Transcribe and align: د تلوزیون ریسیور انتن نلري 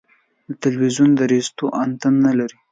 د 0.47 0.49
تلوزیون 0.61 1.11
ریسیور 1.31 1.69
انتن 1.83 2.13
نلري 2.25 2.57